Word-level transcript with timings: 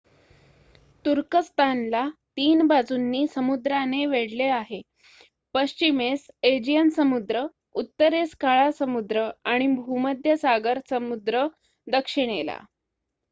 तुर्कस्थान 1.05 1.81
ला 1.89 1.99
3 2.37 2.61
बाजूनी 2.67 3.19
समुद्रांनी 3.27 4.05
वेढले 4.05 4.47
आहे 4.51 4.81
पश्चिमेस 5.55 6.25
एजियन 6.43 6.89
समुद्र 6.95 7.45
उत्तरेस 7.75 8.33
काळा 8.39 8.71
समुद्र 8.79 9.29
आणि 9.45 9.67
भूमध्य 9.75 10.35
सागर 10.37 10.79
समुद्र 10.89 11.45
दक्षिणेला 11.87 12.57